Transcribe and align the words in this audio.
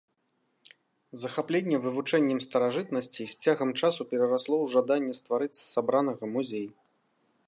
Захапленне 1.23 1.77
вывучэннем 1.83 2.39
старажытнасцей 2.45 3.27
з 3.33 3.47
цягам 3.47 3.69
часу 3.79 4.01
перарасло 4.13 4.55
ў 4.63 4.75
жаданне 4.77 5.13
стварыць 5.19 5.53
з 5.61 5.65
сабранага 5.75 6.23
музей. 6.37 6.67